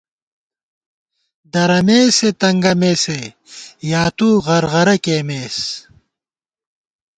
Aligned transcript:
درَمېسے، 1.53 2.29
تنگَمېسے 2.41 3.19
یا 3.91 4.03
تُو 4.17 4.29
غرغرہ 4.45 4.95
کېئیمېس 5.03 5.57